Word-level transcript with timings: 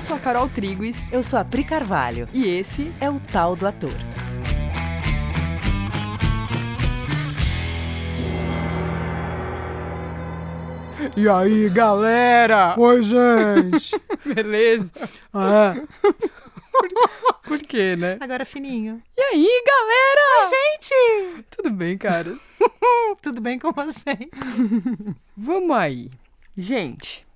Eu 0.00 0.02
sou 0.02 0.16
a 0.16 0.18
Carol 0.18 0.48
Triguis. 0.48 1.12
Eu 1.12 1.22
sou 1.22 1.38
a 1.38 1.44
Pri 1.44 1.62
Carvalho. 1.62 2.26
E 2.32 2.48
esse 2.48 2.90
é 3.02 3.10
o 3.10 3.20
Tal 3.20 3.54
do 3.54 3.66
Ator. 3.66 3.92
E 11.14 11.28
aí, 11.28 11.68
galera? 11.68 12.74
Oi, 12.78 13.02
gente! 13.02 14.00
Beleza? 14.24 14.90
Ah, 15.34 15.74
é. 15.76 16.10
Por, 16.72 16.88
por 17.44 17.58
quê, 17.58 17.94
né? 17.94 18.16
Agora 18.20 18.46
fininho. 18.46 19.02
E 19.14 19.20
aí, 19.20 19.64
galera? 19.66 20.20
Oi, 20.40 20.48
gente! 20.48 21.44
Tudo 21.50 21.70
bem, 21.72 21.98
caras? 21.98 22.58
Tudo 23.20 23.42
bem 23.42 23.58
com 23.58 23.70
vocês? 23.70 24.30
Vamos 25.36 25.76
aí. 25.76 26.10
Gente, 26.56 27.26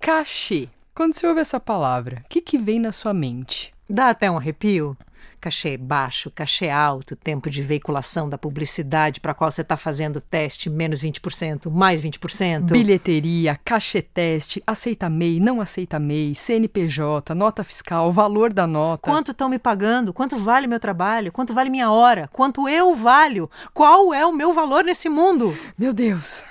cachê. 0.00 0.66
Quando 0.94 1.14
você 1.14 1.26
ouve 1.26 1.40
essa 1.40 1.60
palavra, 1.60 2.22
o 2.24 2.28
que, 2.28 2.40
que 2.40 2.58
vem 2.58 2.80
na 2.80 2.92
sua 2.92 3.14
mente? 3.14 3.72
Dá 3.88 4.10
até 4.10 4.30
um 4.30 4.36
arrepio? 4.36 4.96
Cachê 5.40 5.78
baixo, 5.78 6.30
cachê 6.30 6.68
alto, 6.68 7.16
tempo 7.16 7.48
de 7.48 7.62
veiculação 7.62 8.28
da 8.28 8.36
publicidade 8.36 9.20
para 9.20 9.32
qual 9.32 9.50
você 9.50 9.62
está 9.62 9.74
fazendo 9.74 10.20
teste, 10.20 10.68
menos 10.68 11.02
20%, 11.02 11.70
mais 11.70 12.02
20%. 12.02 12.72
Bilheteria, 12.72 13.58
cachê 13.64 14.02
teste, 14.02 14.62
aceita 14.66 15.08
MEI, 15.08 15.40
não 15.40 15.60
aceita 15.60 15.98
MEI, 15.98 16.34
CNPJ, 16.34 17.34
nota 17.34 17.64
fiscal, 17.64 18.12
valor 18.12 18.52
da 18.52 18.66
nota. 18.66 19.10
Quanto 19.10 19.30
estão 19.30 19.48
me 19.48 19.58
pagando? 19.58 20.12
Quanto 20.12 20.36
vale 20.36 20.66
meu 20.66 20.78
trabalho? 20.78 21.32
Quanto 21.32 21.54
vale 21.54 21.70
minha 21.70 21.90
hora? 21.90 22.28
Quanto 22.30 22.68
eu 22.68 22.94
valho? 22.94 23.50
Qual 23.72 24.12
é 24.12 24.26
o 24.26 24.32
meu 24.32 24.52
valor 24.52 24.84
nesse 24.84 25.08
mundo? 25.08 25.56
Meu 25.78 25.94
Deus! 25.94 26.44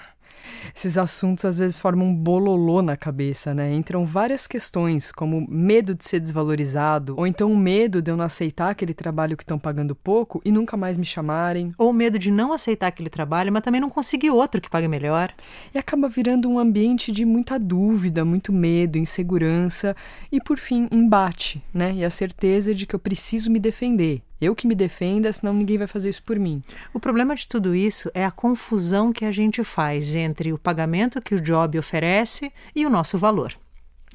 Esses 0.80 0.98
assuntos 0.98 1.44
às 1.44 1.60
vezes 1.60 1.78
formam 1.78 2.08
um 2.08 2.16
bololô 2.16 2.82
na 2.82 2.96
cabeça, 2.96 3.54
né? 3.54 3.76
Entram 3.76 4.06
várias 4.06 4.48
questões, 4.48 5.12
como 5.12 5.46
medo 5.50 5.94
de 5.94 6.06
ser 6.06 6.22
desvalorizado, 6.22 7.16
ou 7.18 7.28
então 7.28 7.52
o 7.52 7.58
medo 7.58 8.02
de 8.02 8.10
eu 8.10 8.16
não 8.16 8.24
aceitar 8.24 8.70
aquele 8.70 8.94
trabalho 8.94 9.36
que 9.36 9.44
estão 9.44 9.60
pagando 9.60 9.94
pouco 9.94 10.42
e 10.46 10.54
nunca 10.54 10.78
mais 10.78 10.98
me 10.98 11.04
chamarem. 11.04 11.74
Ou 11.78 11.92
medo 11.92 12.18
de 12.18 12.32
não 12.32 12.54
aceitar 12.54 12.88
aquele 12.88 13.10
trabalho, 13.10 13.52
mas 13.52 13.62
também 13.62 13.82
não 13.82 13.90
conseguir 13.90 14.30
outro 14.30 14.62
que 14.62 14.70
pague 14.70 14.88
melhor. 14.88 15.34
E 15.76 15.78
acaba 15.78 16.08
virando 16.08 16.50
um 16.50 16.58
ambiente 16.58 17.12
de 17.12 17.26
muita 17.26 17.60
dúvida, 17.60 18.24
muito 18.24 18.54
medo, 18.54 18.98
insegurança 18.98 19.94
e, 20.32 20.40
por 20.40 20.58
fim, 20.58 20.88
embate, 20.94 21.62
né? 21.74 21.94
E 21.94 22.06
a 22.06 22.10
certeza 22.10 22.74
de 22.74 22.88
que 22.88 22.96
eu 22.96 23.00
preciso 23.00 23.52
me 23.52 23.60
defender. 23.60 24.24
Eu 24.42 24.56
que 24.56 24.68
me 24.68 24.76
defenda, 24.76 25.32
senão 25.34 25.54
ninguém 25.54 25.78
vai 25.78 25.88
fazer 25.88 26.10
isso 26.10 26.24
por 26.24 26.40
mim. 26.40 26.62
O 26.94 27.00
problema 27.00 27.36
de 27.36 27.48
tudo 27.48 27.76
isso 27.76 28.10
é 28.14 28.24
a 28.24 28.32
confusão 28.32 29.12
que 29.12 29.26
a 29.26 29.32
gente 29.32 29.64
faz 29.64 30.16
entre 30.16 30.54
o 30.54 30.58
pagamento 30.58 31.22
que 31.22 31.36
o 31.36 31.42
job 31.42 31.78
oferece 31.78 32.52
e 32.76 32.86
o 32.86 32.90
nosso 32.90 33.18
valor. 33.18 33.54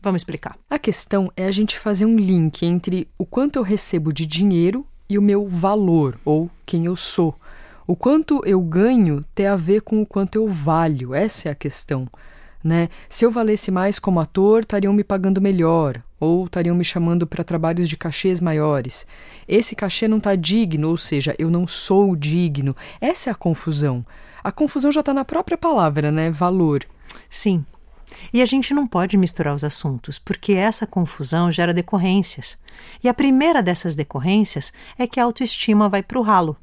Vamos 0.01 0.21
explicar. 0.21 0.59
A 0.69 0.79
questão 0.79 1.33
é 1.37 1.47
a 1.47 1.51
gente 1.51 1.79
fazer 1.79 2.07
um 2.07 2.17
link 2.17 2.65
entre 2.65 3.09
o 3.19 3.25
quanto 3.25 3.57
eu 3.57 3.63
recebo 3.63 4.13
de 4.13 4.27
dinheiro 4.27 4.87
e 5.09 5.19
o 5.19 5.23
meu 5.23 5.47
valor, 5.47 6.19
ou 6.25 6.51
quem 6.67 6.87
eu 6.87 6.97
sou. 6.97 7.35
O 7.87 7.95
quanto 7.95 8.41
eu 8.47 8.61
ganho 8.61 9.25
tem 9.35 9.47
a 9.47 9.57
ver 9.57 9.83
com 9.83 10.01
o 10.01 10.07
quanto 10.07 10.37
eu 10.37 10.49
valho, 10.49 11.15
essa 11.15 11.49
é 11.49 11.53
a 11.53 11.55
questão. 11.55 12.09
Né? 12.63 12.89
Se 13.11 13.27
eu 13.27 13.31
valesse 13.31 13.71
mais 13.71 13.99
como 13.99 14.21
ator, 14.21 14.61
estariam 14.61 14.93
me 14.93 15.05
pagando 15.05 15.41
melhor, 15.41 16.03
ou 16.19 16.45
estariam 16.45 16.77
me 16.77 16.85
chamando 16.85 17.27
para 17.27 17.45
trabalhos 17.45 17.89
de 17.89 17.97
cachês 17.97 18.41
maiores. 18.41 19.07
Esse 19.47 19.75
cachê 19.75 20.09
não 20.09 20.19
está 20.19 20.35
digno, 20.35 20.89
ou 20.89 20.97
seja, 20.97 21.35
eu 21.39 21.51
não 21.51 21.67
sou 21.67 22.15
digno. 22.17 22.77
Essa 23.01 23.31
é 23.31 23.33
a 23.33 23.37
confusão. 23.37 24.05
A 24.43 24.53
confusão 24.53 24.93
já 24.93 25.01
está 25.01 25.15
na 25.15 25.25
própria 25.25 25.57
palavra, 25.57 26.11
né? 26.13 26.31
Valor. 26.31 26.85
Sim. 27.29 27.65
E 28.33 28.43
a 28.43 28.47
gente 28.47 28.73
não 28.75 28.87
pode 28.87 29.17
misturar 29.17 29.55
os 29.55 29.65
assuntos, 29.65 30.19
porque 30.19 30.53
essa 30.53 30.87
confusão 30.87 31.51
gera 31.51 31.75
decorrências. 31.75 32.59
E 33.03 33.09
a 33.09 33.15
primeira 33.15 33.63
dessas 33.63 33.95
decorrências 33.95 34.73
é 34.99 35.07
que 35.07 35.19
a 35.19 35.25
autoestima 35.25 35.89
vai 35.89 36.03
para 36.03 36.19
o 36.19 36.23
ralo. 36.23 36.57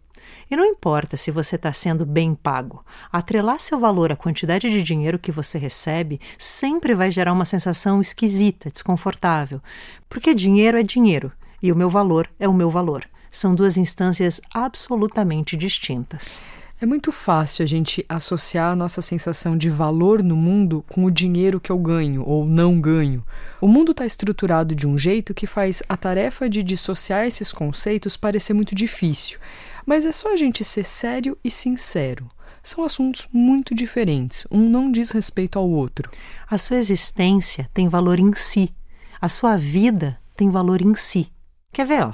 E 0.51 0.55
não 0.57 0.65
importa 0.65 1.15
se 1.15 1.31
você 1.31 1.55
está 1.55 1.71
sendo 1.71 2.05
bem 2.05 2.35
pago, 2.35 2.83
atrelar 3.09 3.57
seu 3.57 3.79
valor 3.79 4.11
à 4.11 4.17
quantidade 4.17 4.69
de 4.69 4.83
dinheiro 4.83 5.17
que 5.17 5.31
você 5.31 5.57
recebe 5.57 6.19
sempre 6.37 6.93
vai 6.93 7.09
gerar 7.09 7.31
uma 7.31 7.45
sensação 7.45 8.01
esquisita, 8.01 8.69
desconfortável. 8.69 9.61
Porque 10.09 10.35
dinheiro 10.35 10.77
é 10.77 10.83
dinheiro 10.83 11.31
e 11.63 11.71
o 11.71 11.75
meu 11.75 11.89
valor 11.89 12.29
é 12.37 12.49
o 12.49 12.53
meu 12.53 12.69
valor. 12.69 13.07
São 13.31 13.55
duas 13.55 13.77
instâncias 13.77 14.41
absolutamente 14.53 15.55
distintas. 15.55 16.41
É 16.81 16.85
muito 16.87 17.11
fácil 17.11 17.61
a 17.61 17.67
gente 17.67 18.03
associar 18.09 18.71
a 18.71 18.75
nossa 18.75 19.03
sensação 19.03 19.55
de 19.55 19.69
valor 19.69 20.23
no 20.23 20.35
mundo 20.35 20.83
com 20.89 21.05
o 21.05 21.11
dinheiro 21.11 21.59
que 21.59 21.71
eu 21.71 21.77
ganho 21.77 22.23
ou 22.25 22.43
não 22.43 22.81
ganho. 22.81 23.23
O 23.61 23.67
mundo 23.67 23.91
está 23.91 24.03
estruturado 24.03 24.73
de 24.73 24.87
um 24.87 24.97
jeito 24.97 25.31
que 25.31 25.45
faz 25.45 25.83
a 25.87 25.95
tarefa 25.95 26.49
de 26.49 26.63
dissociar 26.63 27.27
esses 27.27 27.53
conceitos 27.53 28.17
parecer 28.17 28.55
muito 28.55 28.73
difícil. 28.73 29.37
Mas 29.85 30.07
é 30.07 30.11
só 30.11 30.33
a 30.33 30.35
gente 30.35 30.63
ser 30.63 30.83
sério 30.83 31.37
e 31.43 31.51
sincero. 31.51 32.27
São 32.63 32.83
assuntos 32.83 33.27
muito 33.31 33.75
diferentes, 33.75 34.47
um 34.49 34.67
não 34.67 34.91
diz 34.91 35.11
respeito 35.11 35.59
ao 35.59 35.69
outro. 35.69 36.09
A 36.49 36.57
sua 36.57 36.77
existência 36.77 37.69
tem 37.75 37.87
valor 37.87 38.19
em 38.19 38.33
si. 38.33 38.73
A 39.21 39.29
sua 39.29 39.55
vida 39.55 40.19
tem 40.35 40.49
valor 40.49 40.81
em 40.81 40.95
si. 40.95 41.31
Quer 41.71 41.85
ver, 41.85 42.05
ó? 42.05 42.13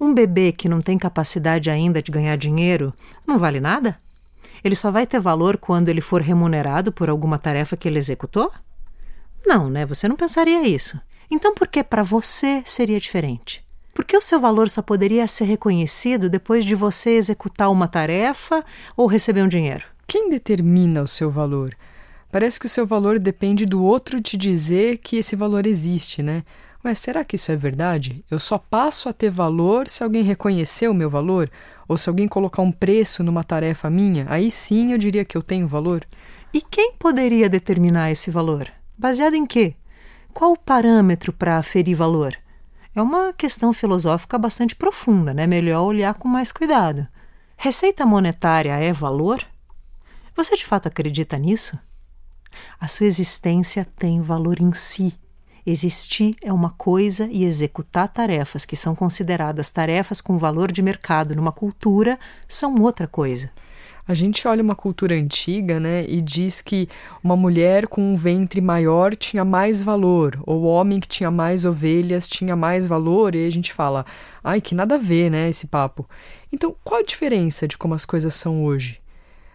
Um 0.00 0.14
bebê 0.14 0.52
que 0.52 0.68
não 0.68 0.80
tem 0.80 0.98
capacidade 0.98 1.68
ainda 1.68 2.00
de 2.00 2.12
ganhar 2.12 2.36
dinheiro 2.36 2.94
não 3.26 3.40
vale 3.40 3.58
nada? 3.58 4.03
Ele 4.64 4.74
só 4.74 4.90
vai 4.90 5.06
ter 5.06 5.20
valor 5.20 5.58
quando 5.58 5.90
ele 5.90 6.00
for 6.00 6.22
remunerado 6.22 6.90
por 6.90 7.10
alguma 7.10 7.38
tarefa 7.38 7.76
que 7.76 7.86
ele 7.86 7.98
executou? 7.98 8.50
Não, 9.46 9.68
né? 9.68 9.84
Você 9.84 10.08
não 10.08 10.16
pensaria 10.16 10.66
isso. 10.66 10.98
Então 11.30 11.54
por 11.54 11.68
que 11.68 11.84
para 11.84 12.02
você 12.02 12.62
seria 12.64 12.98
diferente? 12.98 13.62
Por 13.92 14.04
que 14.04 14.16
o 14.16 14.22
seu 14.22 14.40
valor 14.40 14.70
só 14.70 14.82
poderia 14.82 15.26
ser 15.28 15.44
reconhecido 15.44 16.30
depois 16.30 16.64
de 16.64 16.74
você 16.74 17.10
executar 17.10 17.70
uma 17.70 17.86
tarefa 17.86 18.64
ou 18.96 19.06
receber 19.06 19.42
um 19.42 19.48
dinheiro? 19.48 19.84
Quem 20.06 20.30
determina 20.30 21.02
o 21.02 21.08
seu 21.08 21.30
valor? 21.30 21.76
Parece 22.32 22.58
que 22.58 22.66
o 22.66 22.70
seu 22.70 22.86
valor 22.86 23.18
depende 23.18 23.64
do 23.64 23.84
outro 23.84 24.20
te 24.20 24.36
dizer 24.36 24.98
que 24.98 25.16
esse 25.16 25.36
valor 25.36 25.66
existe, 25.66 26.22
né? 26.22 26.42
Mas 26.84 26.98
será 26.98 27.24
que 27.24 27.36
isso 27.36 27.50
é 27.50 27.56
verdade? 27.56 28.22
Eu 28.30 28.38
só 28.38 28.58
passo 28.58 29.08
a 29.08 29.12
ter 29.14 29.30
valor 29.30 29.88
se 29.88 30.04
alguém 30.04 30.22
reconhecer 30.22 30.86
o 30.86 30.92
meu 30.92 31.08
valor? 31.08 31.50
Ou 31.88 31.96
se 31.96 32.10
alguém 32.10 32.28
colocar 32.28 32.60
um 32.60 32.70
preço 32.70 33.24
numa 33.24 33.42
tarefa 33.42 33.88
minha? 33.88 34.26
Aí 34.28 34.50
sim 34.50 34.92
eu 34.92 34.98
diria 34.98 35.24
que 35.24 35.34
eu 35.34 35.42
tenho 35.42 35.66
valor. 35.66 36.04
E 36.52 36.60
quem 36.60 36.92
poderia 36.92 37.48
determinar 37.48 38.10
esse 38.10 38.30
valor? 38.30 38.70
Baseado 38.98 39.32
em 39.32 39.46
quê? 39.46 39.76
Qual 40.34 40.52
o 40.52 40.58
parâmetro 40.58 41.32
para 41.32 41.56
aferir 41.56 41.96
valor? 41.96 42.36
É 42.94 43.00
uma 43.00 43.32
questão 43.32 43.72
filosófica 43.72 44.36
bastante 44.36 44.76
profunda, 44.76 45.32
né? 45.32 45.46
Melhor 45.46 45.84
olhar 45.84 46.12
com 46.12 46.28
mais 46.28 46.52
cuidado. 46.52 47.08
Receita 47.56 48.04
monetária 48.04 48.76
é 48.76 48.92
valor? 48.92 49.42
Você 50.36 50.54
de 50.54 50.66
fato 50.66 50.86
acredita 50.86 51.38
nisso? 51.38 51.78
A 52.78 52.88
sua 52.88 53.06
existência 53.06 53.86
tem 53.96 54.20
valor 54.20 54.60
em 54.60 54.74
si. 54.74 55.18
Existir 55.66 56.36
é 56.42 56.52
uma 56.52 56.70
coisa 56.70 57.26
e 57.30 57.42
executar 57.44 58.08
tarefas 58.08 58.66
que 58.66 58.76
são 58.76 58.94
consideradas 58.94 59.70
tarefas 59.70 60.20
com 60.20 60.36
valor 60.36 60.70
de 60.70 60.82
mercado 60.82 61.34
numa 61.34 61.52
cultura 61.52 62.18
são 62.46 62.74
outra 62.82 63.08
coisa. 63.08 63.50
A 64.06 64.12
gente 64.12 64.46
olha 64.46 64.62
uma 64.62 64.74
cultura 64.74 65.14
antiga, 65.14 65.80
né, 65.80 66.04
e 66.06 66.20
diz 66.20 66.60
que 66.60 66.86
uma 67.22 67.34
mulher 67.34 67.86
com 67.86 68.02
um 68.02 68.14
ventre 68.14 68.60
maior 68.60 69.16
tinha 69.16 69.42
mais 69.46 69.80
valor, 69.80 70.38
ou 70.44 70.60
o 70.60 70.66
homem 70.66 71.00
que 71.00 71.08
tinha 71.08 71.30
mais 71.30 71.64
ovelhas 71.64 72.28
tinha 72.28 72.54
mais 72.54 72.86
valor, 72.86 73.34
e 73.34 73.46
a 73.46 73.50
gente 73.50 73.72
fala, 73.72 74.04
ai, 74.42 74.60
que 74.60 74.74
nada 74.74 74.96
a 74.96 74.98
ver, 74.98 75.30
né, 75.30 75.48
esse 75.48 75.66
papo. 75.66 76.06
Então, 76.52 76.76
qual 76.84 77.00
a 77.00 77.04
diferença 77.04 77.66
de 77.66 77.78
como 77.78 77.94
as 77.94 78.04
coisas 78.04 78.34
são 78.34 78.62
hoje? 78.62 79.00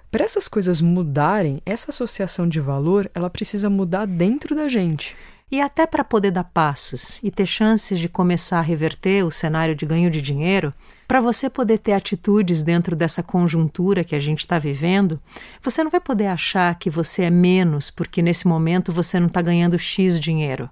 Para 0.09 0.24
essas 0.24 0.47
coisas 0.47 0.81
mudarem, 0.81 1.62
essa 1.64 1.91
associação 1.91 2.50
de 2.50 2.59
valor, 2.59 3.08
ela 3.14 3.29
precisa 3.29 3.70
mudar 3.70 4.08
dentro 4.08 4.55
da 4.55 4.67
gente. 4.67 5.16
E 5.51 5.59
até 5.59 5.87
para 5.87 6.03
poder 6.03 6.29
dar 6.29 6.43
passos 6.43 7.19
e 7.23 7.31
ter 7.31 7.47
chances 7.47 7.99
de 7.99 8.07
começar 8.07 8.59
a 8.59 8.63
reverter 8.63 9.25
o 9.25 9.31
cenário 9.31 9.75
de 9.75 9.84
ganho 9.84 10.09
de 10.11 10.22
dinheiro, 10.22 10.72
para 11.07 11.19
você 11.19 11.49
poder 11.49 11.79
ter 11.79 11.93
atitudes 11.93 12.61
dentro 12.61 12.96
dessa 12.96 13.23
conjuntura 13.23 14.03
que 14.03 14.16
a 14.16 14.19
gente 14.19 14.40
está 14.40 14.59
vivendo, 14.59 15.19
você 15.59 15.84
não 15.84 15.90
vai 15.90 15.99
poder 15.99 16.28
achar 16.28 16.75
que 16.75 16.90
você 16.90 17.23
é 17.23 17.29
menos 17.31 17.90
porque 17.90 18.22
nesse 18.22 18.47
momento 18.47 18.91
você 18.91 19.19
não 19.19 19.25
está 19.25 19.41
ganhando 19.41 19.79
X 19.79 20.19
dinheiro. 20.19 20.69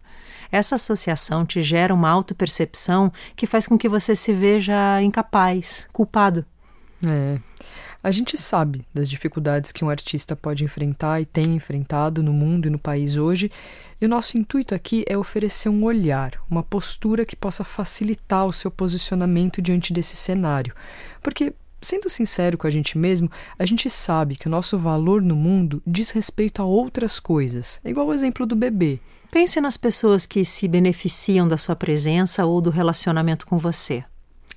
Essa 0.52 0.76
associação 0.76 1.44
te 1.44 1.62
gera 1.62 1.94
uma 1.94 2.10
autopercepção 2.10 3.12
que 3.36 3.48
faz 3.48 3.66
com 3.66 3.78
que 3.78 3.90
você 3.90 4.16
se 4.16 4.32
veja 4.32 5.02
incapaz, 5.02 5.88
culpado. 5.92 6.46
É. 7.06 7.40
A 8.04 8.12
gente 8.12 8.38
sabe 8.38 8.86
das 8.94 9.10
dificuldades 9.10 9.72
que 9.72 9.84
um 9.84 9.90
artista 9.90 10.36
pode 10.36 10.64
enfrentar 10.64 11.20
e 11.20 11.26
tem 11.26 11.56
enfrentado 11.56 12.22
no 12.22 12.32
mundo 12.32 12.68
e 12.68 12.70
no 12.70 12.80
país 12.80 13.18
hoje, 13.18 13.52
e 14.00 14.06
o 14.06 14.10
nosso 14.10 14.38
intuito 14.38 14.76
aqui 14.76 15.04
é 15.08 15.18
oferecer 15.18 15.70
um 15.70 15.84
olhar, 15.84 16.34
uma 16.50 16.64
postura 16.64 17.26
que 17.26 17.36
possa 17.36 17.64
facilitar 17.64 18.46
o 18.46 18.54
seu 18.54 18.70
posicionamento 18.70 19.62
diante 19.62 19.92
desse 19.92 20.16
cenário. 20.16 20.74
Porque 21.22 21.54
sendo 21.82 22.10
sincero 22.10 22.58
com 22.58 22.68
a 22.68 22.70
gente 22.70 22.98
mesmo, 22.98 23.30
a 23.58 23.66
gente 23.66 23.90
sabe 23.90 24.36
que 24.36 24.48
o 24.48 24.50
nosso 24.50 24.78
valor 24.78 25.22
no 25.22 25.36
mundo 25.36 25.82
diz 25.86 26.10
respeito 26.12 26.62
a 26.62 26.66
outras 26.66 27.20
coisas. 27.20 27.80
É 27.84 27.90
igual 27.90 28.08
o 28.08 28.14
exemplo 28.14 28.46
do 28.46 28.56
bebê. 28.56 29.00
Pense 29.32 29.60
nas 29.60 29.78
pessoas 29.78 30.26
que 30.26 30.44
se 30.46 30.68
beneficiam 30.68 31.48
da 31.48 31.58
sua 31.58 31.76
presença 31.76 32.46
ou 32.46 32.62
do 32.62 32.70
relacionamento 32.70 33.46
com 33.46 33.58
você. 33.58 34.04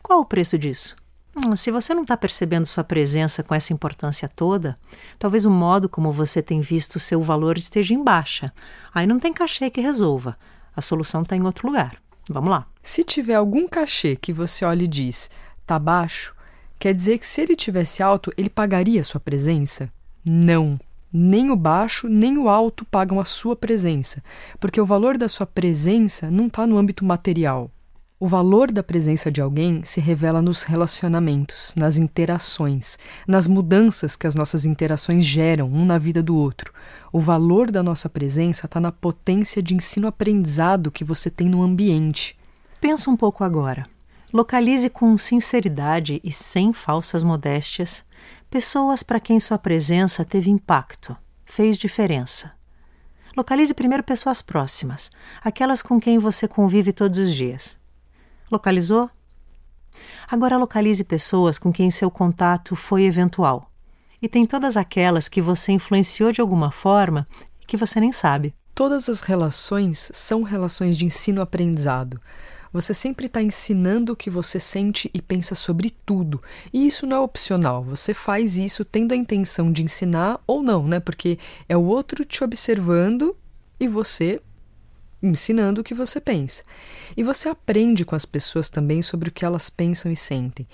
Qual 0.02 0.20
o 0.20 0.24
preço 0.24 0.58
disso? 0.58 0.96
Hum, 1.36 1.54
se 1.54 1.70
você 1.70 1.94
não 1.94 2.02
está 2.02 2.16
percebendo 2.16 2.66
sua 2.66 2.82
presença 2.82 3.42
com 3.42 3.54
essa 3.54 3.72
importância 3.72 4.28
toda, 4.28 4.78
talvez 5.18 5.46
o 5.46 5.50
modo 5.50 5.88
como 5.88 6.12
você 6.12 6.42
tem 6.42 6.60
visto 6.60 6.98
seu 6.98 7.22
valor 7.22 7.56
esteja 7.56 7.94
em 7.94 8.02
baixa. 8.02 8.52
Aí 8.92 9.06
não 9.06 9.20
tem 9.20 9.32
cachê 9.32 9.70
que 9.70 9.80
resolva. 9.80 10.36
A 10.74 10.80
solução 10.80 11.22
está 11.22 11.36
em 11.36 11.42
outro 11.42 11.68
lugar. 11.68 12.00
Vamos 12.28 12.50
lá. 12.50 12.66
Se 12.82 13.04
tiver 13.04 13.34
algum 13.34 13.68
cachê 13.68 14.16
que 14.16 14.32
você 14.32 14.64
olha 14.64 14.84
e 14.84 14.88
diz, 14.88 15.30
tá 15.66 15.78
baixo, 15.78 16.34
quer 16.78 16.94
dizer 16.94 17.18
que 17.18 17.26
se 17.26 17.40
ele 17.40 17.54
tivesse 17.54 18.02
alto, 18.02 18.32
ele 18.36 18.50
pagaria 18.50 19.00
a 19.00 19.04
sua 19.04 19.20
presença? 19.20 19.92
Não. 20.24 20.78
Nem 21.12 21.50
o 21.50 21.56
baixo 21.56 22.08
nem 22.08 22.38
o 22.38 22.48
alto 22.48 22.84
pagam 22.84 23.18
a 23.18 23.24
sua 23.24 23.56
presença, 23.56 24.22
porque 24.60 24.80
o 24.80 24.86
valor 24.86 25.18
da 25.18 25.28
sua 25.28 25.46
presença 25.46 26.30
não 26.30 26.46
está 26.46 26.66
no 26.66 26.78
âmbito 26.78 27.04
material, 27.04 27.68
o 28.22 28.26
valor 28.26 28.70
da 28.70 28.82
presença 28.82 29.32
de 29.32 29.40
alguém 29.40 29.82
se 29.82 29.98
revela 29.98 30.42
nos 30.42 30.62
relacionamentos, 30.62 31.74
nas 31.74 31.96
interações, 31.96 32.98
nas 33.26 33.48
mudanças 33.48 34.14
que 34.14 34.26
as 34.26 34.34
nossas 34.34 34.66
interações 34.66 35.24
geram 35.24 35.72
um 35.72 35.86
na 35.86 35.96
vida 35.96 36.22
do 36.22 36.36
outro. 36.36 36.70
O 37.10 37.18
valor 37.18 37.70
da 37.70 37.82
nossa 37.82 38.10
presença 38.10 38.66
está 38.66 38.78
na 38.78 38.92
potência 38.92 39.62
de 39.62 39.74
ensino-aprendizado 39.74 40.90
que 40.90 41.02
você 41.02 41.30
tem 41.30 41.48
no 41.48 41.62
ambiente. 41.62 42.38
Pensa 42.78 43.10
um 43.10 43.16
pouco 43.16 43.42
agora. 43.42 43.88
Localize 44.30 44.90
com 44.90 45.16
sinceridade 45.16 46.20
e 46.22 46.30
sem 46.30 46.74
falsas 46.74 47.24
modéstias 47.24 48.04
pessoas 48.50 49.02
para 49.02 49.18
quem 49.18 49.40
sua 49.40 49.56
presença 49.56 50.26
teve 50.26 50.50
impacto, 50.50 51.16
fez 51.46 51.78
diferença. 51.78 52.52
Localize 53.34 53.72
primeiro 53.72 54.02
pessoas 54.02 54.42
próximas, 54.42 55.10
aquelas 55.42 55.80
com 55.80 55.98
quem 55.98 56.18
você 56.18 56.46
convive 56.46 56.92
todos 56.92 57.18
os 57.18 57.34
dias. 57.34 57.79
Localizou? 58.50 59.08
Agora 60.28 60.56
localize 60.56 61.04
pessoas 61.04 61.58
com 61.58 61.72
quem 61.72 61.90
seu 61.90 62.10
contato 62.10 62.74
foi 62.74 63.04
eventual. 63.04 63.70
E 64.20 64.28
tem 64.28 64.44
todas 64.44 64.76
aquelas 64.76 65.28
que 65.28 65.40
você 65.40 65.72
influenciou 65.72 66.32
de 66.32 66.40
alguma 66.40 66.70
forma 66.70 67.26
e 67.60 67.66
que 67.66 67.76
você 67.76 68.00
nem 68.00 68.12
sabe. 68.12 68.54
Todas 68.74 69.08
as 69.08 69.20
relações 69.20 70.10
são 70.12 70.42
relações 70.42 70.96
de 70.96 71.06
ensino-aprendizado. 71.06 72.20
Você 72.72 72.94
sempre 72.94 73.26
está 73.26 73.42
ensinando 73.42 74.12
o 74.12 74.16
que 74.16 74.30
você 74.30 74.60
sente 74.60 75.10
e 75.12 75.20
pensa 75.20 75.54
sobre 75.54 75.90
tudo. 75.90 76.40
E 76.72 76.86
isso 76.86 77.06
não 77.06 77.16
é 77.16 77.20
opcional. 77.20 77.82
Você 77.82 78.14
faz 78.14 78.56
isso 78.56 78.84
tendo 78.84 79.12
a 79.12 79.16
intenção 79.16 79.72
de 79.72 79.82
ensinar 79.82 80.40
ou 80.46 80.62
não, 80.62 80.86
né? 80.86 81.00
Porque 81.00 81.38
é 81.68 81.76
o 81.76 81.82
outro 81.82 82.24
te 82.24 82.44
observando 82.44 83.36
e 83.78 83.88
você 83.88 84.40
ensinando 85.22 85.80
o 85.80 85.84
que 85.84 85.94
você 85.94 86.20
pensa. 86.20 86.62
E 87.16 87.22
você 87.22 87.48
aprende 87.48 88.04
com 88.04 88.14
as 88.14 88.24
pessoas 88.24 88.68
também 88.68 89.02
sobre 89.02 89.28
o 89.28 89.32
que 89.32 89.44
elas 89.44 89.68
pensam 89.68 90.10
e 90.10 90.16
sentem. 90.16 90.66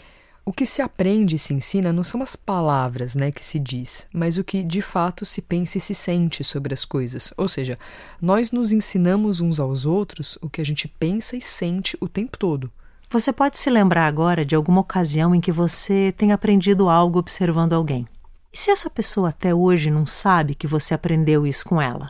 O 0.48 0.52
que 0.52 0.64
se 0.64 0.81
aprende 0.81 1.34
e 1.34 1.38
se 1.40 1.52
ensina 1.52 1.93
não 1.93 2.04
são 2.04 2.22
as 2.22 2.37
palavras 2.37 3.16
né, 3.16 3.32
que 3.32 3.43
se 3.43 3.58
diz, 3.58 4.06
mas 4.12 4.38
o 4.38 4.44
que 4.44 4.62
de 4.62 4.81
fato 4.81 5.26
se 5.26 5.43
pensa 5.43 5.76
e 5.76 5.81
se 5.81 5.93
sente 5.93 6.44
sobre 6.44 6.72
as 6.72 6.84
coisas. 6.84 7.34
Ou 7.37 7.48
seja, 7.48 7.76
nós 8.22 8.52
nos 8.52 8.72
ensinamos 8.72 9.40
uns 9.40 9.58
aos 9.58 9.84
outros 9.84 10.38
o 10.40 10.49
que 10.49 10.60
a 10.60 10.64
gente 10.64 10.87
pensa 10.87 11.37
e 11.37 11.42
sente 11.42 11.99
o 12.00 12.08
tempo 12.08 12.38
todo. 12.38 12.70
Você 13.10 13.32
pode 13.32 13.58
se 13.58 13.69
lembrar 13.69 14.06
agora 14.06 14.44
de 14.44 14.54
alguma 14.54 14.82
ocasião 14.82 15.34
em 15.34 15.40
que 15.40 15.50
você 15.50 16.14
tem 16.16 16.31
aprendido 16.31 16.88
algo 16.88 17.19
observando 17.19 17.72
alguém. 17.72 18.06
E 18.52 18.56
se 18.56 18.70
essa 18.70 18.88
pessoa 18.88 19.31
até 19.31 19.52
hoje 19.52 19.90
não 19.90 20.06
sabe 20.06 20.54
que 20.54 20.69
você 20.69 20.94
aprendeu 20.94 21.44
isso 21.44 21.64
com 21.64 21.82
ela? 21.82 22.08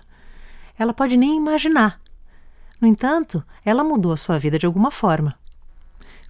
Ela 0.78 0.92
pode 0.92 1.16
nem 1.16 1.38
imaginar 1.38 1.98
no 2.80 2.86
entanto, 2.86 3.42
ela 3.64 3.82
mudou 3.82 4.12
a 4.12 4.16
sua 4.16 4.38
vida 4.38 4.58
de 4.58 4.66
alguma 4.66 4.90
forma. 4.90 5.34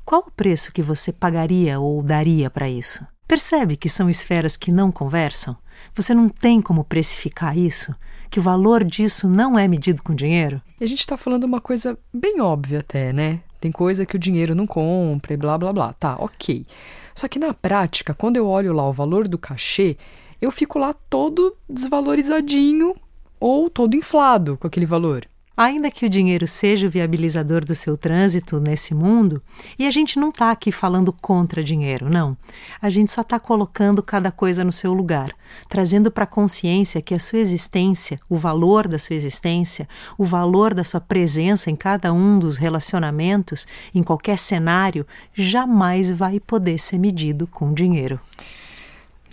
Qual 0.04 0.24
o 0.26 0.30
preço 0.30 0.72
que 0.72 0.82
você 0.82 1.12
pagaria 1.12 1.80
ou 1.80 2.02
daria 2.02 2.48
para 2.48 2.68
isso? 2.68 3.04
Percebe 3.26 3.76
que 3.76 3.88
são 3.88 4.08
esferas 4.08 4.56
que 4.56 4.70
não 4.70 4.92
conversam? 4.92 5.56
Você 5.94 6.14
não 6.14 6.28
tem 6.28 6.62
como 6.62 6.84
precificar 6.84 7.58
isso? 7.58 7.92
Que 8.30 8.38
o 8.38 8.42
valor 8.42 8.84
disso 8.84 9.28
não 9.28 9.58
é 9.58 9.66
medido 9.66 10.02
com 10.02 10.14
dinheiro? 10.14 10.62
E 10.80 10.84
a 10.84 10.86
gente 10.86 11.00
está 11.00 11.16
falando 11.16 11.44
uma 11.44 11.60
coisa 11.60 11.98
bem 12.12 12.40
óbvia 12.40 12.80
até, 12.80 13.12
né? 13.12 13.40
Tem 13.60 13.72
coisa 13.72 14.06
que 14.06 14.14
o 14.14 14.18
dinheiro 14.18 14.54
não 14.54 14.66
compra 14.66 15.34
e 15.34 15.36
blá 15.36 15.58
blá 15.58 15.72
blá. 15.72 15.92
Tá, 15.94 16.16
ok. 16.20 16.64
Só 17.12 17.26
que 17.26 17.38
na 17.38 17.52
prática, 17.52 18.14
quando 18.14 18.36
eu 18.36 18.46
olho 18.46 18.72
lá 18.72 18.88
o 18.88 18.92
valor 18.92 19.26
do 19.26 19.38
cachê, 19.38 19.96
eu 20.40 20.52
fico 20.52 20.78
lá 20.78 20.92
todo 20.92 21.56
desvalorizadinho 21.68 22.94
ou 23.40 23.68
todo 23.68 23.96
inflado 23.96 24.56
com 24.56 24.66
aquele 24.66 24.86
valor. 24.86 25.26
Ainda 25.56 25.90
que 25.90 26.04
o 26.04 26.10
dinheiro 26.10 26.46
seja 26.46 26.86
o 26.86 26.90
viabilizador 26.90 27.64
do 27.64 27.74
seu 27.74 27.96
trânsito 27.96 28.60
nesse 28.60 28.94
mundo, 28.94 29.42
e 29.78 29.86
a 29.86 29.90
gente 29.90 30.18
não 30.18 30.28
está 30.28 30.50
aqui 30.50 30.70
falando 30.70 31.10
contra 31.12 31.64
dinheiro, 31.64 32.10
não. 32.10 32.36
A 32.80 32.90
gente 32.90 33.10
só 33.10 33.22
está 33.22 33.40
colocando 33.40 34.02
cada 34.02 34.30
coisa 34.30 34.62
no 34.62 34.70
seu 34.70 34.92
lugar, 34.92 35.34
trazendo 35.66 36.10
para 36.10 36.24
a 36.24 36.26
consciência 36.26 37.00
que 37.00 37.14
a 37.14 37.18
sua 37.18 37.38
existência, 37.38 38.18
o 38.28 38.36
valor 38.36 38.86
da 38.86 38.98
sua 38.98 39.16
existência, 39.16 39.88
o 40.18 40.24
valor 40.24 40.74
da 40.74 40.84
sua 40.84 41.00
presença 41.00 41.70
em 41.70 41.76
cada 41.76 42.12
um 42.12 42.38
dos 42.38 42.58
relacionamentos, 42.58 43.66
em 43.94 44.02
qualquer 44.02 44.36
cenário, 44.36 45.06
jamais 45.32 46.10
vai 46.10 46.38
poder 46.38 46.76
ser 46.78 46.98
medido 46.98 47.46
com 47.46 47.72
dinheiro. 47.72 48.20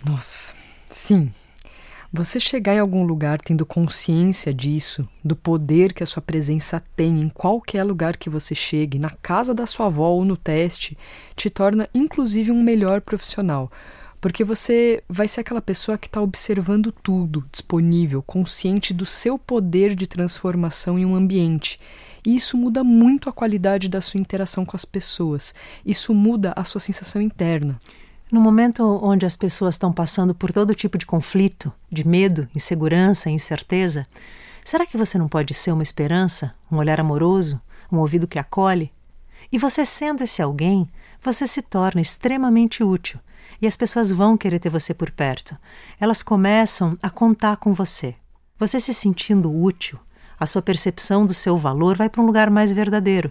Nossa, 0.08 0.54
sim, 0.90 1.30
você 2.16 2.38
chegar 2.38 2.76
em 2.76 2.78
algum 2.78 3.02
lugar 3.02 3.40
tendo 3.40 3.66
consciência 3.66 4.54
disso, 4.54 5.06
do 5.24 5.34
poder 5.34 5.92
que 5.92 6.04
a 6.04 6.06
sua 6.06 6.22
presença 6.22 6.80
tem 6.94 7.20
em 7.20 7.28
qualquer 7.28 7.82
lugar 7.82 8.16
que 8.16 8.30
você 8.30 8.54
chegue, 8.54 9.00
na 9.00 9.10
casa 9.10 9.52
da 9.52 9.66
sua 9.66 9.86
avó 9.86 10.10
ou 10.10 10.24
no 10.24 10.36
teste, 10.36 10.96
te 11.34 11.50
torna 11.50 11.88
inclusive 11.92 12.52
um 12.52 12.62
melhor 12.62 13.00
profissional. 13.00 13.68
Porque 14.20 14.44
você 14.44 15.02
vai 15.08 15.26
ser 15.26 15.40
aquela 15.40 15.60
pessoa 15.60 15.98
que 15.98 16.06
está 16.06 16.22
observando 16.22 16.92
tudo, 16.92 17.44
disponível, 17.50 18.22
consciente 18.22 18.94
do 18.94 19.04
seu 19.04 19.36
poder 19.36 19.92
de 19.96 20.06
transformação 20.06 20.96
em 20.96 21.04
um 21.04 21.16
ambiente. 21.16 21.80
E 22.24 22.36
isso 22.36 22.56
muda 22.56 22.84
muito 22.84 23.28
a 23.28 23.32
qualidade 23.32 23.88
da 23.88 24.00
sua 24.00 24.20
interação 24.20 24.64
com 24.64 24.76
as 24.76 24.84
pessoas. 24.84 25.52
Isso 25.84 26.14
muda 26.14 26.52
a 26.54 26.62
sua 26.62 26.80
sensação 26.80 27.20
interna. 27.20 27.76
No 28.34 28.40
momento 28.40 28.82
onde 29.00 29.24
as 29.24 29.36
pessoas 29.36 29.76
estão 29.76 29.92
passando 29.92 30.34
por 30.34 30.52
todo 30.52 30.74
tipo 30.74 30.98
de 30.98 31.06
conflito, 31.06 31.72
de 31.88 32.04
medo, 32.04 32.48
insegurança, 32.52 33.30
incerteza, 33.30 34.02
será 34.64 34.84
que 34.84 34.96
você 34.96 35.16
não 35.16 35.28
pode 35.28 35.54
ser 35.54 35.70
uma 35.70 35.84
esperança, 35.84 36.50
um 36.68 36.78
olhar 36.78 36.98
amoroso, 36.98 37.60
um 37.92 37.98
ouvido 37.98 38.26
que 38.26 38.36
acolhe? 38.36 38.92
E 39.52 39.56
você 39.56 39.86
sendo 39.86 40.24
esse 40.24 40.42
alguém, 40.42 40.90
você 41.22 41.46
se 41.46 41.62
torna 41.62 42.00
extremamente 42.00 42.82
útil 42.82 43.20
e 43.62 43.68
as 43.68 43.76
pessoas 43.76 44.10
vão 44.10 44.36
querer 44.36 44.58
ter 44.58 44.68
você 44.68 44.92
por 44.92 45.12
perto. 45.12 45.56
Elas 46.00 46.20
começam 46.20 46.98
a 47.00 47.10
contar 47.10 47.58
com 47.58 47.72
você. 47.72 48.16
Você 48.58 48.80
se 48.80 48.92
sentindo 48.92 49.48
útil, 49.48 49.96
a 50.40 50.44
sua 50.44 50.60
percepção 50.60 51.24
do 51.24 51.32
seu 51.32 51.56
valor 51.56 51.96
vai 51.96 52.08
para 52.08 52.20
um 52.20 52.26
lugar 52.26 52.50
mais 52.50 52.72
verdadeiro. 52.72 53.30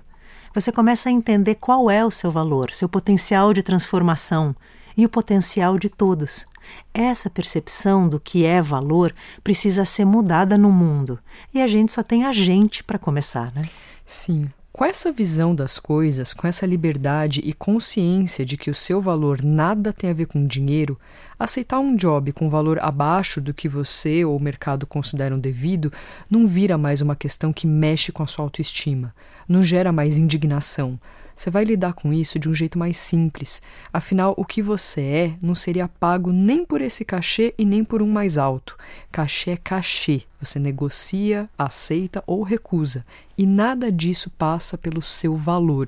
Você 0.56 0.72
começa 0.72 1.10
a 1.10 1.12
entender 1.12 1.56
qual 1.56 1.92
é 1.92 2.06
o 2.06 2.12
seu 2.12 2.32
valor, 2.32 2.74
seu 2.74 2.88
potencial 2.88 3.52
de 3.54 3.62
transformação 3.62 4.56
e 4.96 5.06
o 5.06 5.10
potencial 5.10 5.78
de 5.78 5.90
todos. 5.90 6.46
Essa 6.94 7.30
percepção 7.30 8.08
do 8.08 8.20
que 8.20 8.46
é 8.46 8.62
valor 8.62 9.14
precisa 9.44 9.86
ser 9.86 10.06
mudada 10.06 10.58
no 10.58 10.72
mundo. 10.72 11.20
E 11.54 11.62
a 11.62 11.68
gente 11.68 11.94
só 11.94 12.04
tem 12.04 12.26
a 12.26 12.34
gente 12.34 12.84
para 12.84 13.00
começar, 13.00 13.52
né? 13.54 13.62
Sim. 14.06 14.50
Com 14.72 14.84
essa 14.84 15.12
visão 15.12 15.54
das 15.54 15.78
coisas, 15.78 16.34
com 16.34 16.48
essa 16.48 16.66
liberdade 16.66 17.42
e 17.44 17.54
consciência 17.54 18.44
de 18.44 18.58
que 18.58 18.72
o 18.72 18.76
seu 18.76 19.00
valor 19.00 19.44
nada 19.44 19.94
tem 19.94 20.10
a 20.10 20.14
ver 20.14 20.26
com 20.26 20.48
dinheiro, 20.48 21.00
aceitar 21.38 21.80
um 21.80 21.96
job 21.96 22.32
com 22.32 22.50
valor 22.50 22.80
abaixo 22.82 23.40
do 23.40 23.54
que 23.54 23.70
você 23.70 24.26
ou 24.26 24.36
o 24.36 24.42
mercado 24.42 24.88
consideram 24.88 25.38
devido 25.38 25.94
não 26.28 26.48
vira 26.48 26.76
mais 26.76 27.02
uma 27.02 27.16
questão 27.16 27.54
que 27.54 27.68
mexe 27.68 28.12
com 28.12 28.24
a 28.24 28.28
sua 28.28 28.46
autoestima, 28.46 29.14
não 29.48 29.62
gera 29.62 29.92
mais 29.92 30.18
indignação 30.18 31.00
você 31.36 31.50
vai 31.50 31.64
lidar 31.64 31.94
com 31.94 32.14
isso 32.14 32.38
de 32.38 32.48
um 32.48 32.54
jeito 32.54 32.78
mais 32.78 32.98
simples. 32.98 33.62
Afinal, 33.92 34.34
o 34.38 34.46
que 34.46 34.62
você 34.62 35.02
é 35.02 35.34
não 35.42 35.56
seria 35.56 35.88
pago 35.88 36.32
nem 36.32 36.64
por 36.64 36.82
esse 36.82 37.04
cachê 37.04 37.54
e 37.58 37.66
nem 37.66 37.84
por 37.84 38.02
um 38.02 38.10
mais 38.10 38.38
alto. 38.38 38.78
Cachê 39.12 39.52
é 39.52 39.58
cachê. 39.58 40.24
Você 40.40 40.60
negocia, 40.60 41.50
aceita 41.58 42.24
ou 42.28 42.44
recusa. 42.44 43.06
E 43.38 43.46
nada 43.46 43.92
disso 43.92 44.30
passa 44.30 44.78
pelo 44.78 45.02
seu 45.02 45.36
valor. 45.36 45.88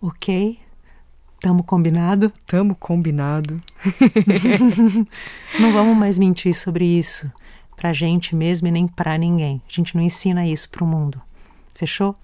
Ok. 0.00 0.58
Tamo 1.40 1.62
combinado? 1.62 2.30
Tamo 2.46 2.74
combinado. 2.74 3.62
não 5.58 5.72
vamos 5.72 5.96
mais 5.96 6.18
mentir 6.18 6.54
sobre 6.54 6.84
isso. 6.84 7.30
Pra 7.76 7.92
gente 7.92 8.36
mesmo 8.36 8.68
e 8.68 8.70
nem 8.70 8.86
pra 8.86 9.16
ninguém. 9.16 9.62
A 9.66 9.72
gente 9.72 9.96
não 9.96 10.02
ensina 10.02 10.46
isso 10.46 10.68
pro 10.68 10.84
mundo. 10.84 11.20
Fechou? 11.72 12.14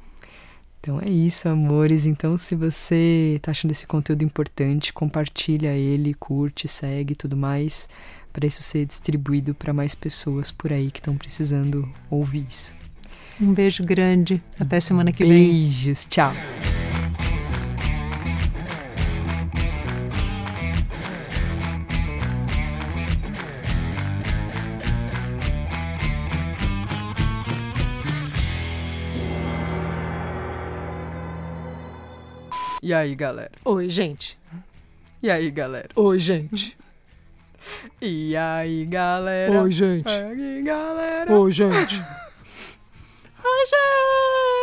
Então 0.80 1.00
é 1.00 1.08
isso, 1.08 1.48
amores. 1.48 2.06
Então, 2.06 2.36
se 2.36 2.54
você 2.54 3.34
está 3.36 3.50
achando 3.50 3.72
esse 3.72 3.86
conteúdo 3.86 4.22
importante, 4.22 4.92
compartilha 4.92 5.72
ele, 5.72 6.14
curte, 6.14 6.68
segue 6.68 7.12
e 7.12 7.16
tudo 7.16 7.36
mais, 7.36 7.88
para 8.32 8.46
isso 8.46 8.62
ser 8.62 8.86
distribuído 8.86 9.54
para 9.54 9.72
mais 9.72 9.94
pessoas 9.94 10.50
por 10.50 10.72
aí 10.72 10.90
que 10.90 11.00
estão 11.00 11.16
precisando 11.16 11.88
ouvir 12.10 12.46
isso. 12.48 12.74
Um 13.40 13.52
beijo 13.52 13.82
grande. 13.84 14.42
Até 14.58 14.80
semana 14.80 15.12
que 15.12 15.24
Beijos, 15.24 15.36
vem. 15.36 15.52
Beijos. 15.52 16.06
Tchau. 16.06 16.32
E 32.82 32.92
aí, 32.92 33.14
galera? 33.14 33.50
Oi, 33.64 33.88
gente. 33.88 34.38
E 35.22 35.30
aí, 35.30 35.50
galera? 35.50 35.88
Oi, 35.96 36.18
gente. 36.18 36.76
E 38.00 38.36
aí, 38.36 38.84
galera? 38.84 39.62
Oi, 39.62 39.70
gente. 39.72 40.12
E 40.12 40.22
aí, 40.22 40.62
galera? 40.62 41.32
Oi, 41.32 41.52
gente. 41.52 41.72
Oi, 41.74 43.66
gente. 43.66 44.46